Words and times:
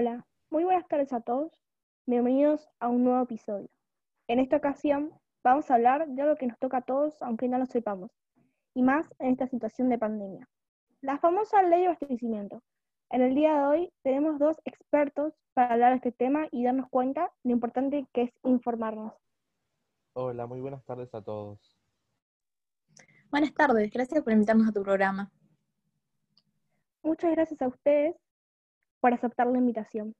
Hola, 0.00 0.24
muy 0.50 0.62
buenas 0.62 0.86
tardes 0.86 1.12
a 1.12 1.20
todos. 1.20 1.50
Bienvenidos 2.06 2.70
a 2.78 2.86
un 2.86 3.02
nuevo 3.02 3.20
episodio. 3.20 3.68
En 4.28 4.38
esta 4.38 4.58
ocasión 4.58 5.12
vamos 5.42 5.68
a 5.68 5.74
hablar 5.74 6.06
de 6.06 6.22
algo 6.22 6.36
que 6.36 6.46
nos 6.46 6.56
toca 6.60 6.76
a 6.76 6.82
todos, 6.82 7.20
aunque 7.20 7.48
no 7.48 7.58
lo 7.58 7.66
sepamos, 7.66 8.12
y 8.74 8.84
más 8.84 9.12
en 9.18 9.32
esta 9.32 9.48
situación 9.48 9.88
de 9.88 9.98
pandemia. 9.98 10.48
La 11.00 11.18
famosa 11.18 11.64
ley 11.64 11.80
de 11.80 11.86
abastecimiento. 11.86 12.62
En 13.10 13.22
el 13.22 13.34
día 13.34 13.54
de 13.54 13.62
hoy 13.66 13.92
tenemos 14.04 14.38
dos 14.38 14.60
expertos 14.64 15.34
para 15.52 15.74
hablar 15.74 15.90
de 15.90 15.96
este 15.96 16.12
tema 16.12 16.46
y 16.52 16.62
darnos 16.62 16.88
cuenta 16.90 17.32
lo 17.42 17.50
importante 17.50 18.06
que 18.12 18.22
es 18.22 18.30
informarnos. 18.44 19.14
Hola, 20.12 20.46
muy 20.46 20.60
buenas 20.60 20.84
tardes 20.84 21.12
a 21.12 21.22
todos. 21.22 21.76
Buenas 23.32 23.52
tardes, 23.52 23.90
gracias 23.90 24.22
por 24.22 24.32
invitarnos 24.32 24.68
a 24.68 24.72
tu 24.72 24.80
programa. 24.84 25.32
Muchas 27.02 27.32
gracias 27.32 27.60
a 27.62 27.66
ustedes 27.66 28.14
por 29.00 29.12
aceptar 29.12 29.46
la 29.46 29.58
invitación. 29.58 30.14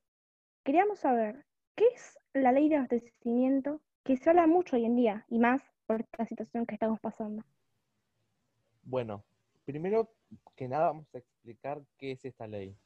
Queríamos 0.65 1.01
saber, 1.01 1.45
¿qué 1.75 1.84
es 1.95 2.19
la 2.33 2.52
ley 2.52 2.69
de 2.69 2.77
abastecimiento 2.77 3.80
que 4.05 4.16
se 4.16 4.30
habla 4.30 4.47
mucho 4.47 4.77
hoy 4.77 4.85
en 4.85 4.97
día 4.97 5.25
y 5.29 5.39
más 5.39 5.62
por 5.87 6.01
esta 6.01 6.27
situación 6.27 6.66
que 6.66 6.75
estamos 6.75 7.01
pasando? 7.01 7.43
Bueno, 8.83 9.25
primero 9.65 10.11
que 10.57 10.69
nada 10.69 10.87
vamos 10.87 11.12
a 11.15 11.19
explicar 11.19 11.83
qué 11.97 12.12
es 12.12 12.25
esta 12.25 12.47
ley. 12.47 12.77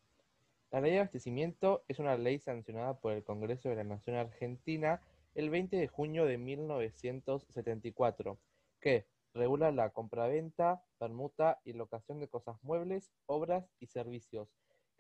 La 0.71 0.81
ley 0.81 0.93
de 0.93 1.01
abastecimiento 1.01 1.85
es 1.89 1.99
una 1.99 2.17
ley 2.17 2.39
sancionada 2.39 2.99
por 2.99 3.13
el 3.13 3.25
Congreso 3.25 3.69
de 3.69 3.77
la 3.77 3.85
Nación 3.85 4.17
Argentina 4.17 5.01
el 5.35 5.51
20 5.51 5.77
de 5.77 5.89
junio 5.89 6.25
de 6.25 6.39
1974, 6.39 8.39
que 8.81 9.07
regula 9.35 9.73
la 9.73 9.91
compraventa, 9.91 10.83
permuta 10.99 11.61
y 11.65 11.73
locación 11.73 12.21
de 12.21 12.29
cosas 12.29 12.57
muebles, 12.63 13.11
obras 13.27 13.71
y 13.81 13.87
servicios 13.87 14.49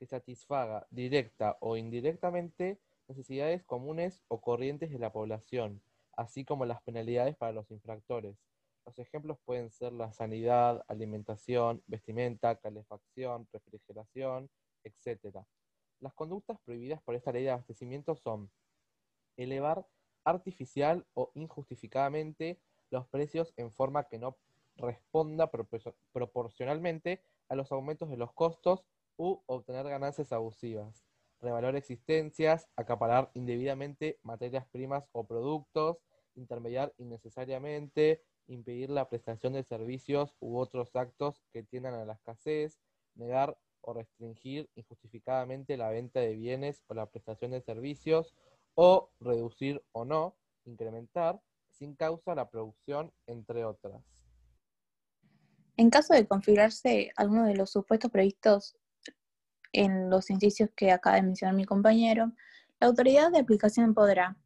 que 0.02 0.06
satisfaga 0.08 0.84
directa 0.90 1.56
o 1.60 1.76
indirectamente 1.76 2.80
necesidades 3.06 3.62
comunes 3.62 4.20
o 4.26 4.40
corrientes 4.40 4.90
de 4.90 4.98
la 4.98 5.12
población, 5.12 5.80
así 6.16 6.44
como 6.44 6.66
las 6.66 6.82
penalidades 6.82 7.36
para 7.36 7.52
los 7.52 7.70
infractores. 7.70 8.36
Los 8.84 8.98
ejemplos 8.98 9.38
pueden 9.44 9.70
ser 9.70 9.92
la 9.92 10.12
sanidad, 10.12 10.84
alimentación, 10.88 11.84
vestimenta, 11.86 12.56
calefacción, 12.56 13.46
refrigeración, 13.52 14.50
etc. 14.82 15.36
Las 16.00 16.14
conductas 16.14 16.58
prohibidas 16.64 17.00
por 17.02 17.14
esta 17.14 17.30
ley 17.30 17.44
de 17.44 17.50
abastecimiento 17.50 18.16
son 18.16 18.50
elevar 19.36 19.86
artificial 20.24 21.06
o 21.14 21.30
injustificadamente 21.34 22.58
los 22.90 23.06
precios 23.06 23.54
en 23.56 23.70
forma 23.70 24.08
que 24.08 24.18
no 24.18 24.36
responda 24.74 25.48
proporcionalmente 26.12 27.22
a 27.48 27.54
los 27.54 27.70
aumentos 27.70 28.10
de 28.10 28.16
los 28.16 28.32
costos 28.32 28.84
u 29.16 29.42
obtener 29.46 29.88
ganancias 29.88 30.32
abusivas, 30.32 31.04
revaluar 31.40 31.76
existencias, 31.76 32.68
acaparar 32.76 33.30
indebidamente 33.34 34.18
materias 34.22 34.66
primas 34.70 35.08
o 35.12 35.26
productos, 35.26 35.98
intermediar 36.34 36.94
innecesariamente, 36.98 38.22
impedir 38.46 38.90
la 38.90 39.08
prestación 39.08 39.52
de 39.52 39.64
servicios 39.64 40.34
u 40.40 40.58
otros 40.58 40.94
actos 40.94 41.42
que 41.52 41.62
tiendan 41.62 41.94
a 41.94 42.04
la 42.04 42.14
escasez, 42.14 42.78
negar 43.14 43.56
o 43.80 43.92
restringir 43.92 44.70
injustificadamente 44.76 45.76
la 45.76 45.90
venta 45.90 46.20
de 46.20 46.34
bienes 46.34 46.82
o 46.86 46.94
la 46.94 47.06
prestación 47.06 47.50
de 47.50 47.60
servicios, 47.60 48.34
o 48.74 49.10
reducir 49.20 49.82
o 49.92 50.04
no, 50.04 50.36
incrementar, 50.64 51.40
sin 51.70 51.94
causa 51.94 52.34
la 52.34 52.48
producción, 52.48 53.12
entre 53.26 53.64
otras. 53.64 54.02
En 55.76 55.90
caso 55.90 56.14
de 56.14 56.26
configurarse 56.26 57.10
alguno 57.16 57.44
de 57.44 57.56
los 57.56 57.70
supuestos 57.70 58.10
previstos 58.10 58.76
en 59.72 60.10
los 60.10 60.30
indicios 60.30 60.70
que 60.76 60.92
acaba 60.92 61.16
de 61.16 61.22
mencionar 61.22 61.54
mi 61.54 61.64
compañero, 61.64 62.32
la 62.80 62.88
autoridad 62.88 63.30
de 63.30 63.38
aplicación 63.38 63.94
podrá 63.94 64.36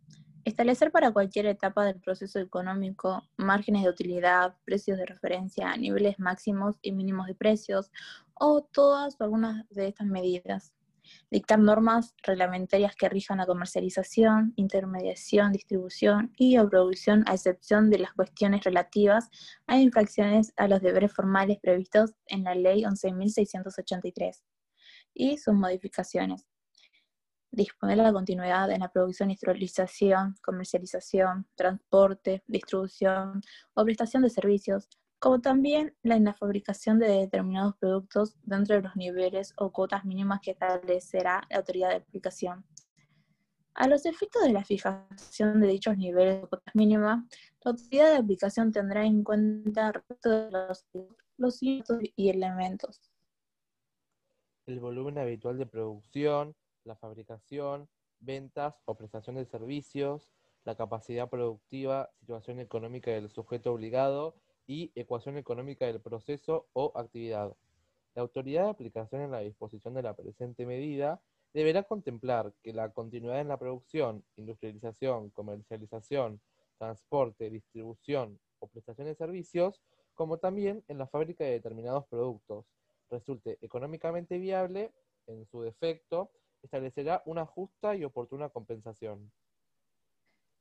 establecer 0.45 0.93
para 0.93 1.11
cualquier 1.13 1.47
etapa 1.47 1.85
del 1.85 2.01
proceso 2.01 2.39
económico 2.39 3.23
márgenes 3.37 3.83
de 3.83 3.91
utilidad, 3.91 4.55
precios 4.65 4.97
de 4.97 5.07
referencia, 5.07 5.77
niveles 5.77 6.21
máximos 6.21 6.77
y 6.83 6.93
mínimos 6.93 7.27
de 7.27 7.35
precios 7.35 7.91
o 8.35 8.63
todas 8.63 9.17
o 9.19 9.25
algunas 9.25 9.69
de 9.71 9.89
estas 9.89 10.07
medidas. 10.07 10.73
Dictar 11.31 11.59
normas 11.59 12.15
reglamentarias 12.23 12.95
que 12.95 13.09
rijan 13.09 13.39
la 13.39 13.47
comercialización, 13.47 14.53
intermediación, 14.57 15.53
distribución 15.53 16.33
y 16.37 16.59
o 16.59 16.69
producción 16.69 17.25
a 17.27 17.35
excepción 17.35 17.91
de 17.91 17.99
las 17.99 18.13
cuestiones 18.13 18.65
relativas 18.65 19.29
a 19.67 19.79
infracciones 19.79 20.53
a 20.57 20.69
los 20.69 20.81
deberes 20.81 21.13
formales 21.13 21.59
previstos 21.61 22.15
en 22.27 22.45
la 22.45 22.55
Ley 22.55 22.83
11.683 22.83 24.43
y 25.17 25.39
sus 25.39 25.55
modificaciones. 25.55 26.47
Disponer 27.51 27.97
la 27.97 28.13
continuidad 28.13 28.71
en 28.71 28.81
la 28.81 28.93
producción, 28.93 29.31
industrialización, 29.31 30.37
comercialización, 30.43 31.47
transporte, 31.55 32.43
distribución 32.47 33.41
o 33.75 33.85
prestación 33.85 34.23
de 34.23 34.31
servicios, 34.31 34.89
como 35.19 35.41
también 35.41 35.97
en 36.03 36.25
la 36.25 36.35
fabricación 36.35 36.99
de 36.99 37.09
determinados 37.09 37.75
productos 37.79 38.37
dentro 38.43 38.77
de 38.77 38.83
los 38.83 38.95
niveles 38.95 39.55
o 39.57 39.73
cuotas 39.73 40.05
mínimas 40.05 40.41
que 40.43 40.51
establecerá 40.51 41.43
la 41.49 41.57
autoridad 41.57 41.89
de 41.89 41.97
aplicación. 41.97 42.67
A 43.75 43.89
los 43.89 44.05
efectos 44.05 44.43
de 44.43 44.53
la 44.53 44.65
fijación 44.65 45.61
de 45.61 45.69
dichos 45.69 45.97
niveles 45.97 46.45
o 46.45 46.49
cuotas 46.49 46.75
mínimas, 46.75 47.25
la 47.65 47.71
autoridad 47.71 48.11
de 48.11 48.17
aplicación 48.17 48.71
tendrá 48.71 49.05
en 49.05 49.23
cuenta 49.23 49.93
los, 50.51 50.87
los 51.39 51.63
y 51.63 51.83
elementos 52.17 53.01
el 54.67 54.81
volumen 54.81 55.19
habitual 55.19 55.59
de 55.59 55.67
producción, 55.67 56.55
la 56.85 56.97
fabricación, 56.97 57.89
ventas 58.21 58.75
o 58.85 58.97
prestación 58.97 59.37
de 59.37 59.45
servicios, 59.45 60.33
la 60.65 60.75
capacidad 60.75 61.31
productiva, 61.31 62.11
situación 62.19 62.59
económica 62.59 63.13
del 63.13 63.31
sujeto 63.31 63.73
obligado 63.73 64.35
y 64.67 64.91
ecuación 64.97 65.37
económica 65.37 65.87
del 65.87 66.01
proceso 66.01 66.67
o 66.73 66.93
actividad. 66.97 67.55
La 68.15 68.23
autoridad 68.23 68.65
de 68.65 68.71
aplicación 68.71 69.21
en 69.21 69.31
la 69.31 69.41
disposición 69.41 69.95
de 69.95 70.03
la 70.03 70.17
presente 70.17 70.67
medida 70.67 71.21
deberá 71.55 71.85
contemplar 71.85 72.53
que 72.63 72.73
la 72.73 72.91
continuidad 72.91 73.41
en 73.41 73.49
la 73.49 73.59
producción, 73.59 74.25
industrialización, 74.37 75.31
comercialización, 75.31 76.41
transporte, 76.79 77.49
distribución 77.49 78.41
o 78.59 78.67
prestación 78.67 79.07
de 79.07 79.15
servicios, 79.15 79.81
como 80.15 80.39
también 80.39 80.83
en 80.89 80.99
la 80.99 81.07
fábrica 81.07 81.45
de 81.45 81.53
determinados 81.53 82.07
productos, 82.07 82.67
resulte 83.11 83.59
económicamente 83.61 84.39
viable, 84.39 84.93
en 85.27 85.47
su 85.47 85.63
defecto, 85.63 86.31
establecerá 86.63 87.23
una 87.27 87.47
justa 87.47 87.97
y 87.97 88.05
oportuna 88.05 88.49
compensación. 88.49 89.33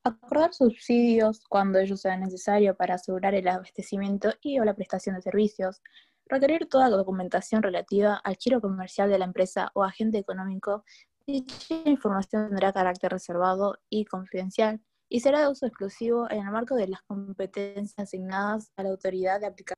Acordar 0.04 0.54
subsidios 0.54 1.44
cuando 1.50 1.80
ello 1.80 1.98
sea 1.98 2.16
necesario 2.18 2.76
para 2.76 2.96
asegurar 2.96 3.34
el 3.34 3.48
abastecimiento 3.48 4.32
y 4.42 4.60
o 4.60 4.64
la 4.64 4.76
prestación 4.76 5.16
de 5.16 5.22
servicios. 5.22 5.82
Requerir 6.28 6.68
toda 6.68 6.90
documentación 6.90 7.64
relativa 7.64 8.16
al 8.24 8.36
giro 8.36 8.62
comercial 8.62 9.10
de 9.10 9.18
la 9.18 9.26
empresa 9.26 9.72
o 9.74 9.84
agente 9.84 10.20
económico. 10.20 10.84
Dicha 11.26 11.76
información 11.86 12.50
tendrá 12.50 12.72
carácter 12.72 13.12
reservado 13.12 13.80
y 13.90 14.06
confidencial 14.06 14.80
y 15.10 15.22
será 15.22 15.42
de 15.42 15.50
uso 15.50 15.66
exclusivo 15.66 16.30
en 16.30 16.46
el 16.46 16.52
marco 16.52 16.76
de 16.76 16.88
las 16.88 17.02
competencias 17.04 17.98
asignadas 17.98 18.72
a 18.76 18.84
la 18.84 18.90
autoridad 18.90 19.40
de 19.40 19.48
aplicación 19.48 19.75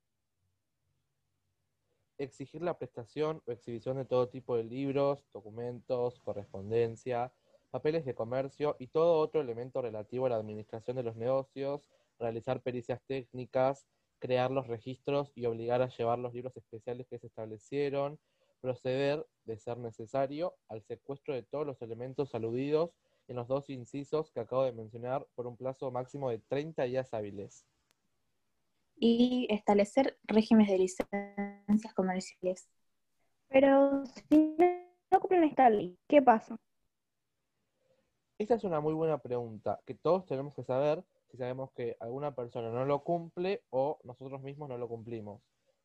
exigir 2.17 2.61
la 2.61 2.77
prestación 2.77 3.41
o 3.45 3.51
exhibición 3.51 3.97
de 3.97 4.05
todo 4.05 4.29
tipo 4.29 4.55
de 4.55 4.63
libros, 4.63 5.25
documentos, 5.33 6.19
correspondencia, 6.19 7.31
papeles 7.69 8.05
de 8.05 8.15
comercio 8.15 8.75
y 8.79 8.87
todo 8.87 9.19
otro 9.19 9.41
elemento 9.41 9.81
relativo 9.81 10.25
a 10.25 10.29
la 10.29 10.37
administración 10.37 10.97
de 10.97 11.03
los 11.03 11.15
negocios, 11.15 11.89
realizar 12.19 12.61
pericias 12.61 13.01
técnicas, 13.05 13.87
crear 14.19 14.51
los 14.51 14.67
registros 14.67 15.31
y 15.35 15.45
obligar 15.45 15.81
a 15.81 15.89
llevar 15.89 16.19
los 16.19 16.33
libros 16.33 16.55
especiales 16.57 17.07
que 17.07 17.19
se 17.19 17.27
establecieron, 17.27 18.19
proceder, 18.61 19.25
de 19.45 19.57
ser 19.57 19.77
necesario, 19.77 20.55
al 20.67 20.81
secuestro 20.81 21.33
de 21.35 21.43
todos 21.43 21.65
los 21.65 21.81
elementos 21.81 22.33
aludidos 22.33 22.91
en 23.27 23.35
los 23.35 23.47
dos 23.47 23.69
incisos 23.69 24.31
que 24.31 24.39
acabo 24.39 24.63
de 24.63 24.71
mencionar 24.71 25.27
por 25.35 25.47
un 25.47 25.57
plazo 25.57 25.91
máximo 25.91 26.29
de 26.29 26.39
30 26.39 26.83
días 26.83 27.13
hábiles 27.13 27.65
y 28.99 29.47
establecer 29.49 30.17
regímenes 30.23 30.71
de 30.71 30.77
licencias 30.79 31.93
comerciales. 31.93 32.67
Pero 33.49 34.03
si 34.05 34.55
no 35.11 35.19
cumplen 35.19 35.43
esta 35.45 35.69
ley, 35.69 35.97
¿qué 36.07 36.21
pasa? 36.21 36.57
Esta 38.37 38.55
es 38.55 38.63
una 38.63 38.79
muy 38.81 38.93
buena 38.93 39.17
pregunta 39.17 39.79
que 39.85 39.95
todos 39.95 40.25
tenemos 40.25 40.53
que 40.53 40.63
saber 40.63 41.03
si 41.31 41.37
sabemos 41.37 41.71
que 41.71 41.97
alguna 41.99 42.35
persona 42.35 42.69
no 42.69 42.85
lo 42.85 43.03
cumple 43.03 43.63
o 43.69 43.99
nosotros 44.03 44.41
mismos 44.41 44.69
no 44.69 44.77
lo 44.77 44.87
cumplimos. 44.87 45.41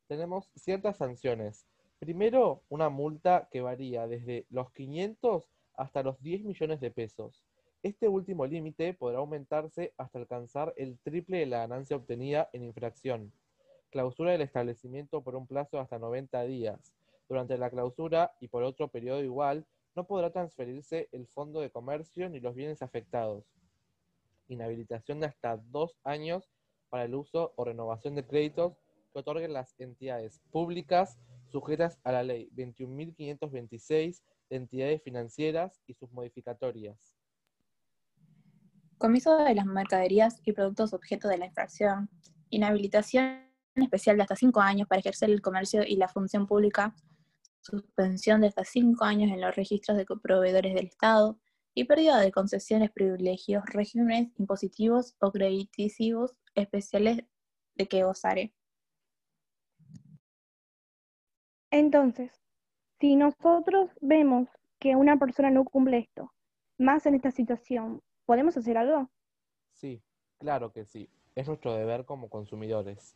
Tenemos 0.07 0.49
ciertas 0.55 0.97
sanciones. 0.97 1.65
Primero, 1.99 2.63
una 2.69 2.89
multa 2.89 3.47
que 3.51 3.61
varía 3.61 4.07
desde 4.07 4.45
los 4.49 4.71
500 4.71 5.49
hasta 5.75 6.03
los 6.03 6.21
10 6.21 6.43
millones 6.43 6.79
de 6.79 6.91
pesos. 6.91 7.43
Este 7.83 8.07
último 8.07 8.45
límite 8.45 8.93
podrá 8.93 9.17
aumentarse 9.17 9.93
hasta 9.97 10.17
alcanzar 10.17 10.73
el 10.77 10.97
triple 10.99 11.39
de 11.39 11.47
la 11.47 11.57
ganancia 11.57 11.97
obtenida 11.97 12.49
en 12.53 12.63
infracción. 12.63 13.33
Clausura 13.89 14.31
del 14.31 14.39
establecimiento 14.39 15.21
por 15.21 15.35
un 15.35 15.45
plazo 15.47 15.75
de 15.75 15.83
hasta 15.83 15.99
90 15.99 16.43
días. 16.43 16.93
Durante 17.27 17.57
la 17.57 17.69
clausura 17.69 18.37
y 18.39 18.47
por 18.47 18.63
otro 18.63 18.87
periodo 18.87 19.21
igual, 19.21 19.65
no 19.95 20.07
podrá 20.07 20.31
transferirse 20.31 21.09
el 21.11 21.27
fondo 21.27 21.59
de 21.59 21.71
comercio 21.71 22.29
ni 22.29 22.39
los 22.39 22.55
bienes 22.55 22.81
afectados. 22.81 23.43
Inhabilitación 24.47 25.19
de 25.19 25.25
hasta 25.25 25.57
dos 25.57 25.99
años 26.05 26.49
para 26.87 27.03
el 27.03 27.13
uso 27.13 27.51
o 27.57 27.65
renovación 27.65 28.15
de 28.15 28.25
créditos 28.25 28.77
que 29.11 29.19
otorguen 29.19 29.51
las 29.51 29.77
entidades 29.77 30.39
públicas 30.51 31.19
sujetas 31.51 31.99
a 32.05 32.13
la 32.13 32.23
ley 32.23 32.49
21.526 32.55 34.21
de 34.49 34.55
entidades 34.55 35.03
financieras 35.03 35.81
y 35.85 35.95
sus 35.95 36.09
modificatorias. 36.13 37.12
Comiso 39.03 39.35
de 39.35 39.53
las 39.53 39.65
mercaderías 39.65 40.39
y 40.45 40.53
productos 40.53 40.93
objeto 40.93 41.27
de 41.27 41.37
la 41.37 41.47
infracción. 41.47 42.09
Inhabilitación 42.49 43.49
especial 43.75 44.15
de 44.15 44.23
hasta 44.23 44.37
cinco 44.37 44.61
años 44.61 44.87
para 44.87 45.01
ejercer 45.01 45.29
el 45.29 45.41
comercio 45.41 45.83
y 45.85 45.97
la 45.97 46.07
función 46.07 46.47
pública. 46.47 46.95
Suspensión 47.59 48.39
de 48.39 48.47
hasta 48.47 48.63
cinco 48.63 49.03
años 49.03 49.29
en 49.29 49.41
los 49.41 49.53
registros 49.57 49.97
de 49.97 50.05
proveedores 50.05 50.73
del 50.73 50.85
Estado 50.85 51.37
y 51.73 51.83
pérdida 51.83 52.17
de 52.17 52.31
concesiones, 52.31 52.91
privilegios, 52.91 53.65
regímenes 53.65 54.31
impositivos 54.39 55.17
o 55.19 55.33
crediticios 55.33 56.37
especiales 56.55 57.25
de 57.75 57.87
que 57.89 58.05
gozare. 58.05 58.53
Entonces, 61.71 62.31
si 63.01 63.17
nosotros 63.17 63.89
vemos 63.99 64.47
que 64.79 64.95
una 64.95 65.17
persona 65.17 65.51
no 65.51 65.65
cumple 65.65 65.97
esto, 65.97 66.31
más 66.77 67.05
en 67.05 67.15
esta 67.15 67.31
situación, 67.31 68.01
¿podemos 68.25 68.55
hacer 68.57 68.77
algo? 68.77 69.09
Sí, 69.71 70.01
claro 70.37 70.71
que 70.71 70.85
sí. 70.85 71.09
Es 71.35 71.47
nuestro 71.47 71.73
deber 71.73 72.05
como 72.05 72.29
consumidores. 72.29 73.15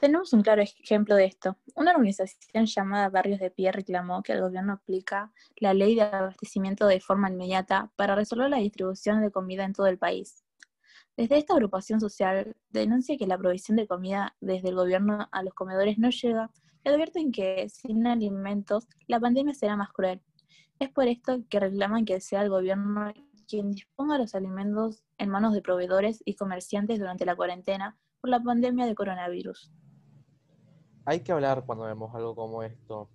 Tenemos 0.00 0.32
un 0.32 0.42
claro 0.42 0.62
ejemplo 0.62 1.14
de 1.14 1.26
esto. 1.26 1.58
Una 1.74 1.92
organización 1.92 2.64
llamada 2.64 3.10
Barrios 3.10 3.38
de 3.38 3.50
Pie 3.50 3.70
reclamó 3.70 4.22
que 4.22 4.32
el 4.32 4.40
gobierno 4.40 4.72
aplica 4.72 5.30
la 5.56 5.74
ley 5.74 5.94
de 5.94 6.02
abastecimiento 6.02 6.86
de 6.86 7.00
forma 7.00 7.28
inmediata 7.28 7.92
para 7.96 8.14
resolver 8.14 8.48
la 8.48 8.56
distribución 8.56 9.20
de 9.20 9.30
comida 9.30 9.64
en 9.64 9.74
todo 9.74 9.88
el 9.88 9.98
país. 9.98 10.42
Desde 11.18 11.36
esta 11.36 11.52
agrupación 11.52 12.00
social 12.00 12.56
denuncia 12.70 13.18
que 13.18 13.26
la 13.26 13.36
provisión 13.36 13.76
de 13.76 13.86
comida 13.86 14.34
desde 14.40 14.70
el 14.70 14.76
gobierno 14.76 15.28
a 15.32 15.42
los 15.42 15.52
comedores 15.52 15.98
no 15.98 16.08
llega 16.08 16.50
advierten 16.84 17.32
que 17.32 17.68
sin 17.68 18.06
alimentos 18.06 18.88
la 19.06 19.20
pandemia 19.20 19.54
será 19.54 19.76
más 19.76 19.92
cruel. 19.92 20.22
Es 20.78 20.88
por 20.90 21.06
esto 21.08 21.40
que 21.48 21.60
reclaman 21.60 22.04
que 22.04 22.20
sea 22.20 22.42
el 22.42 22.48
gobierno 22.48 23.12
quien 23.46 23.72
disponga 23.72 24.16
los 24.16 24.34
alimentos 24.34 25.02
en 25.18 25.28
manos 25.28 25.52
de 25.52 25.60
proveedores 25.60 26.22
y 26.24 26.36
comerciantes 26.36 26.98
durante 26.98 27.26
la 27.26 27.34
cuarentena 27.34 27.98
por 28.20 28.30
la 28.30 28.40
pandemia 28.40 28.86
de 28.86 28.94
coronavirus. 28.94 29.72
Hay 31.04 31.20
que 31.20 31.32
hablar 31.32 31.64
cuando 31.66 31.84
vemos 31.84 32.14
algo 32.14 32.36
como 32.36 32.62
esto, 32.62 33.08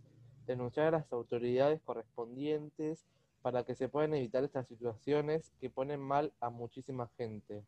denunciar 0.46 0.88
a 0.88 1.00
las 1.00 1.12
autoridades 1.14 1.82
correspondientes 1.82 3.06
para 3.42 3.64
que 3.64 3.76
se 3.76 3.88
puedan 3.88 4.14
evitar 4.14 4.44
estas 4.44 4.68
situaciones 4.68 5.54
que 5.62 5.70
ponen 5.70 6.02
mal 6.02 6.34
a 6.40 6.50
muchísima 6.50 7.08
gente. 7.18 7.64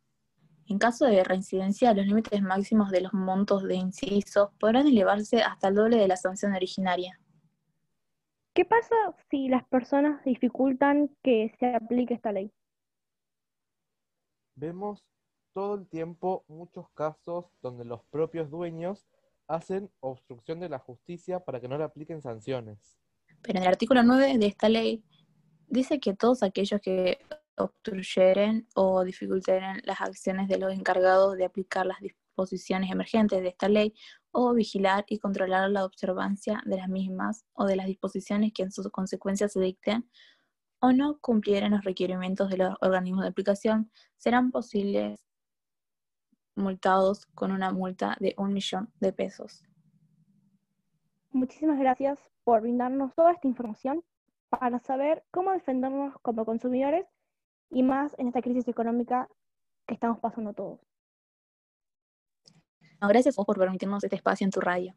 En 0.68 0.80
caso 0.80 1.06
de 1.06 1.24
reincidencia, 1.24 1.94
los 1.94 2.06
límites 2.06 2.42
máximos 2.42 2.92
de 2.92 3.02
los 3.02 3.14
montos 3.14 3.64
de 3.64 3.76
incisos 3.76 4.50
podrán 4.60 4.86
elevarse 4.86 5.42
hasta 5.42 5.70
el 5.70 5.76
doble 5.76 5.98
de 5.98 6.10
la 6.10 6.18
sanción 6.18 6.54
originaria. 6.54 7.20
¿Qué 8.54 8.66
pasa 8.66 8.96
si 9.30 9.48
las 9.48 9.66
personas 9.68 10.24
dificultan 10.26 11.16
que 11.24 11.56
se 11.58 11.74
aplique 11.74 12.16
esta 12.16 12.34
ley? 12.34 12.52
Vemos 14.56 15.06
todo 15.54 15.76
el 15.76 15.88
tiempo 15.88 16.44
muchos 16.50 16.90
casos 16.90 17.46
donde 17.62 17.86
los 17.86 18.04
propios 18.06 18.50
dueños 18.50 19.08
hacen 19.48 19.90
obstrucción 20.02 20.60
de 20.60 20.68
la 20.68 20.80
justicia 20.80 21.40
para 21.40 21.62
que 21.62 21.70
no 21.70 21.78
le 21.78 21.86
apliquen 21.86 22.22
sanciones. 22.22 23.00
Pero 23.42 23.60
en 23.60 23.64
el 23.64 23.70
artículo 23.70 24.04
9 24.04 24.38
de 24.38 24.46
esta 24.46 24.68
ley 24.68 25.04
dice 25.68 26.00
que 26.00 26.14
todos 26.14 26.44
aquellos 26.44 26.82
que 26.82 27.20
obstruyeren 27.58 28.68
o 28.76 29.04
dificultaren 29.04 29.82
las 29.84 30.02
acciones 30.02 30.48
de 30.48 30.58
los 30.58 30.74
encargados 30.74 31.38
de 31.38 31.46
aplicar 31.46 31.86
las 31.86 32.00
disposiciones 32.00 32.92
emergentes 32.92 33.42
de 33.42 33.50
esta 33.50 33.68
ley 33.68 33.94
o 34.32 34.54
vigilar 34.54 35.06
y 35.08 35.20
controlar 35.20 35.70
la 35.72 35.84
observancia 35.84 36.62
de 36.66 36.78
las 36.78 36.88
mismas 36.88 37.46
o 37.54 37.66
de 37.66 37.76
las 37.76 37.88
disposiciones 37.88 38.54
que 38.54 38.64
en 38.64 38.72
sus 38.72 38.90
consecuencias 38.90 39.54
se 39.54 39.60
dicten 39.60 40.08
o 40.80 40.92
no 40.92 41.18
cumplieran 41.20 41.72
los 41.72 41.84
requerimientos 41.84 42.50
de 42.50 42.58
los 42.58 42.76
organismos 42.82 43.24
de 43.24 43.30
aplicación, 43.30 43.92
serán 44.18 44.52
posibles 44.52 45.20
multados 46.56 47.26
con 47.34 47.52
una 47.52 47.72
multa 47.72 48.16
de 48.20 48.36
un 48.38 48.54
millón 48.54 48.92
de 49.00 49.14
pesos. 49.14 49.64
Muchísimas 51.32 51.80
gracias 51.80 52.20
por 52.44 52.62
brindarnos 52.62 53.14
toda 53.16 53.32
esta 53.32 53.48
información 53.48 54.04
para 54.50 54.80
saber 54.80 55.24
cómo 55.32 55.52
defendernos 55.52 56.14
como 56.22 56.46
consumidores 56.46 57.06
y 57.70 57.84
más 57.84 58.16
en 58.18 58.28
esta 58.28 58.42
crisis 58.42 58.68
económica 58.68 59.28
que 59.88 59.94
estamos 59.94 60.20
pasando 60.20 60.54
todos. 60.54 60.80
Gracias 63.02 63.36
por 63.36 63.58
permitirnos 63.58 64.04
este 64.04 64.16
espacio 64.16 64.46
en 64.46 64.52
tu 64.52 64.60
radio. 64.60 64.94